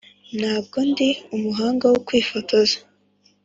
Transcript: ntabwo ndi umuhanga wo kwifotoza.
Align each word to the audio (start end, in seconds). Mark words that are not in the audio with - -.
ntabwo 0.39 0.77
ndi 0.89 1.09
umuhanga 1.35 1.85
wo 1.91 1.99
kwifotoza. 2.07 2.77